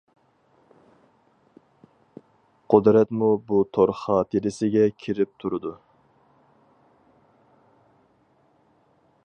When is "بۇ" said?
3.51-3.59